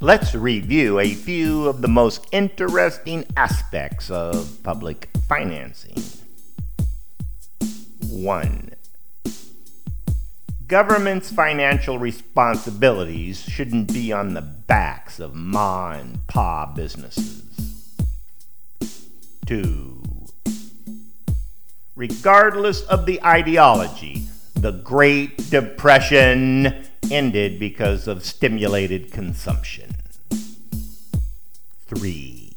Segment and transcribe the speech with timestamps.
[0.00, 6.00] Let's review a few of the most interesting aspects of public financing.
[8.08, 8.70] 1.
[10.68, 17.44] Government's financial responsibilities shouldn't be on the backs of ma and pa businesses.
[19.46, 19.98] 2
[21.98, 24.22] regardless of the ideology,
[24.54, 29.94] the Great Depression ended because of stimulated consumption.
[31.86, 32.52] 3.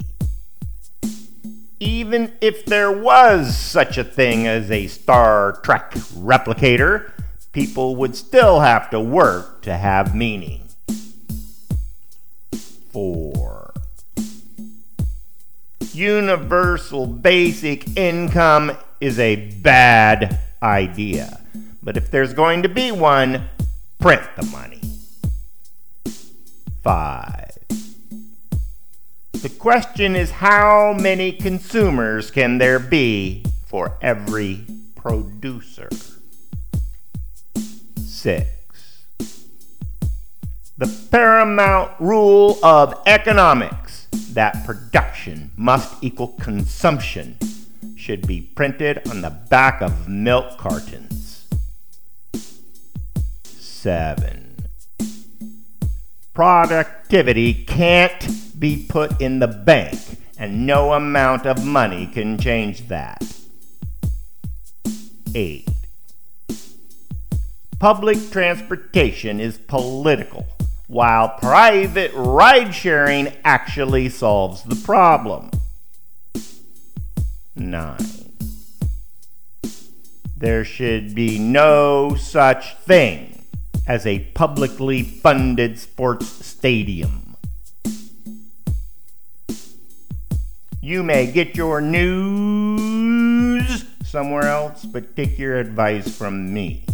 [1.79, 7.11] Even if there was such a thing as a Star Trek replicator,
[7.52, 10.67] people would still have to work to have meaning.
[12.91, 13.73] 4.
[15.93, 21.41] Universal basic income is a bad idea.
[21.83, 23.49] But if there's going to be one,
[24.02, 24.81] print the money.
[26.83, 27.57] 5.
[29.33, 35.88] The question is how many consumers can there be for every producer?
[38.03, 38.47] 6.
[40.77, 47.38] The paramount rule of economics that production must equal consumption
[47.95, 51.20] should be printed on the back of milk cartons.
[53.81, 54.67] 7.
[56.35, 59.97] Productivity can't be put in the bank,
[60.37, 63.23] and no amount of money can change that.
[65.33, 65.67] 8.
[67.79, 70.45] Public transportation is political,
[70.86, 75.49] while private ride sharing actually solves the problem.
[77.55, 77.97] 9.
[80.37, 83.40] There should be no such thing
[83.91, 87.35] as a publicly funded sports stadium.
[90.79, 96.85] You may get your news somewhere else, but take your advice from me,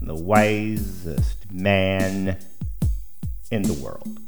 [0.00, 2.38] the wisest man
[3.50, 4.18] in the world.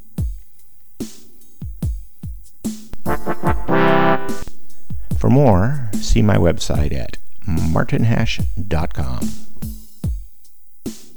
[5.18, 7.16] For more, see my website at
[7.46, 9.47] martinhash.com.